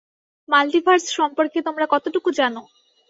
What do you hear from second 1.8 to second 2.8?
কতটুকু জানো?